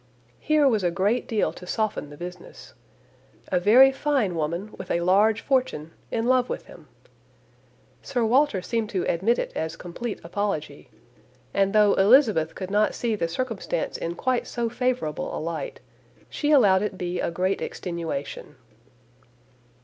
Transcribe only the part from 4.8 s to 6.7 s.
a large fortune, in love with